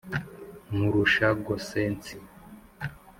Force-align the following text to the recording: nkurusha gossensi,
nkurusha 0.69 1.27
gossensi, 1.45 2.15